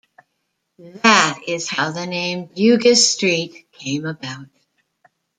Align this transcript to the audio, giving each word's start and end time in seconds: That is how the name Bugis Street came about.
That 0.79 1.41
is 1.45 1.69
how 1.69 1.91
the 1.91 2.07
name 2.07 2.47
Bugis 2.47 3.07
Street 3.07 3.71
came 3.71 4.07
about. 4.07 4.47